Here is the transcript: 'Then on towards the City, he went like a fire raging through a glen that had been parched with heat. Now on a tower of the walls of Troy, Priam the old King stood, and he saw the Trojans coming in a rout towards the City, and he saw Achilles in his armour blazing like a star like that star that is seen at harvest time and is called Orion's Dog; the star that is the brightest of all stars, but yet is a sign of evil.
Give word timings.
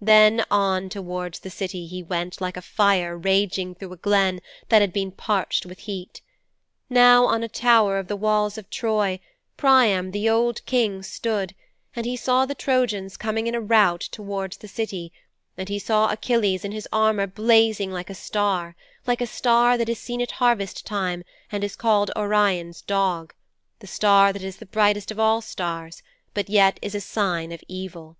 'Then 0.00 0.44
on 0.50 0.88
towards 0.88 1.38
the 1.38 1.48
City, 1.48 1.86
he 1.86 2.02
went 2.02 2.40
like 2.40 2.56
a 2.56 2.60
fire 2.60 3.16
raging 3.16 3.72
through 3.72 3.92
a 3.92 3.96
glen 3.96 4.40
that 4.68 4.80
had 4.80 4.92
been 4.92 5.12
parched 5.12 5.64
with 5.64 5.78
heat. 5.78 6.20
Now 6.90 7.24
on 7.26 7.44
a 7.44 7.48
tower 7.48 7.96
of 7.96 8.08
the 8.08 8.16
walls 8.16 8.58
of 8.58 8.68
Troy, 8.68 9.20
Priam 9.56 10.10
the 10.10 10.28
old 10.28 10.66
King 10.66 11.04
stood, 11.04 11.54
and 11.94 12.04
he 12.04 12.16
saw 12.16 12.44
the 12.44 12.52
Trojans 12.56 13.16
coming 13.16 13.46
in 13.46 13.54
a 13.54 13.60
rout 13.60 14.00
towards 14.10 14.56
the 14.56 14.66
City, 14.66 15.12
and 15.56 15.68
he 15.68 15.78
saw 15.78 16.10
Achilles 16.10 16.64
in 16.64 16.72
his 16.72 16.88
armour 16.92 17.28
blazing 17.28 17.92
like 17.92 18.10
a 18.10 18.14
star 18.16 18.74
like 19.06 19.20
that 19.20 19.28
star 19.28 19.78
that 19.78 19.88
is 19.88 20.00
seen 20.00 20.20
at 20.20 20.32
harvest 20.42 20.84
time 20.84 21.22
and 21.52 21.62
is 21.62 21.76
called 21.76 22.10
Orion's 22.16 22.82
Dog; 22.82 23.34
the 23.78 23.86
star 23.86 24.32
that 24.32 24.42
is 24.42 24.56
the 24.56 24.66
brightest 24.66 25.12
of 25.12 25.20
all 25.20 25.40
stars, 25.40 26.02
but 26.34 26.50
yet 26.50 26.80
is 26.82 26.96
a 26.96 27.00
sign 27.00 27.52
of 27.52 27.62
evil. 27.68 28.16